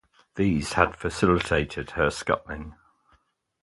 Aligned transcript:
These 0.33 0.73
had 0.73 0.95
facilitated 0.95 1.91
her 1.91 2.09
scuttling. 2.09 2.73